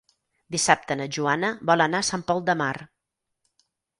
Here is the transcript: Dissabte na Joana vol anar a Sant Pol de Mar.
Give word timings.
Dissabte 0.53 0.95
na 1.01 1.05
Joana 1.17 1.51
vol 1.71 1.85
anar 1.85 2.01
a 2.01 2.07
Sant 2.09 2.25
Pol 2.31 2.43
de 2.49 2.57
Mar. 2.65 2.73